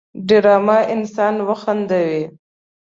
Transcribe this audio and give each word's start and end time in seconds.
ډرامه 0.27 0.77
انسان 0.93 1.35
وخندوي 1.47 2.21